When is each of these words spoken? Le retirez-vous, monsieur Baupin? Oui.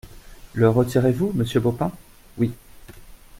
Le 0.53 0.67
retirez-vous, 0.67 1.31
monsieur 1.35 1.59
Baupin? 1.59 1.91
Oui. 2.39 2.51